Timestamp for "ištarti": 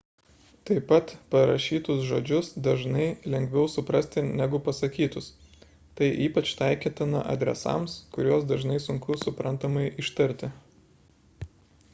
10.05-10.51